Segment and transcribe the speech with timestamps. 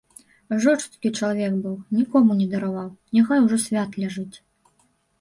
[0.63, 4.37] Жорсткі чалавек быў, нікому не дараваў, няхай ужо свят ляжыць.